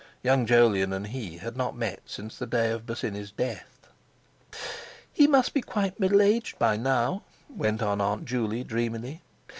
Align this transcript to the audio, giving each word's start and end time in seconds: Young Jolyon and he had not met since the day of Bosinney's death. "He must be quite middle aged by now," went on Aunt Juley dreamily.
Young 0.23 0.47
Jolyon 0.47 0.93
and 0.93 1.05
he 1.05 1.37
had 1.37 1.55
not 1.55 1.77
met 1.77 1.99
since 2.07 2.35
the 2.35 2.47
day 2.47 2.71
of 2.71 2.87
Bosinney's 2.87 3.29
death. 3.29 3.87
"He 5.13 5.27
must 5.27 5.53
be 5.53 5.61
quite 5.61 5.99
middle 5.99 6.23
aged 6.23 6.57
by 6.57 6.75
now," 6.75 7.21
went 7.47 7.83
on 7.83 8.01
Aunt 8.01 8.25
Juley 8.25 8.63
dreamily. 8.63 9.21